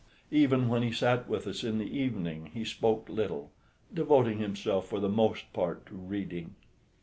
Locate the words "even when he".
0.31-0.91